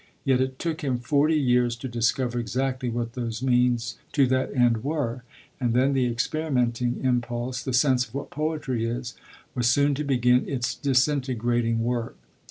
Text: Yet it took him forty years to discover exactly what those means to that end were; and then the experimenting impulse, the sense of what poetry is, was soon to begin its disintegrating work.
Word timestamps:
Yet 0.25 0.41
it 0.41 0.57
took 0.57 0.81
him 0.81 0.97
forty 0.97 1.35
years 1.39 1.75
to 1.75 1.87
discover 1.87 2.39
exactly 2.39 2.89
what 2.89 3.13
those 3.13 3.43
means 3.43 3.97
to 4.13 4.25
that 4.25 4.51
end 4.51 4.83
were; 4.83 5.21
and 5.59 5.75
then 5.75 5.93
the 5.93 6.07
experimenting 6.07 7.01
impulse, 7.03 7.61
the 7.61 7.71
sense 7.71 8.07
of 8.07 8.15
what 8.15 8.31
poetry 8.31 8.83
is, 8.85 9.13
was 9.53 9.67
soon 9.67 9.93
to 9.93 10.03
begin 10.03 10.49
its 10.49 10.73
disintegrating 10.73 11.83
work. 11.83 12.17